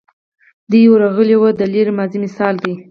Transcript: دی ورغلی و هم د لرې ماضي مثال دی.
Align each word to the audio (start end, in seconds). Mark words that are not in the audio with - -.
دی 0.71 0.81
ورغلی 0.93 1.35
و 1.37 1.45
هم 1.49 1.55
د 1.59 1.61
لرې 1.73 1.93
ماضي 1.97 2.17
مثال 2.25 2.53
دی. 2.63 2.73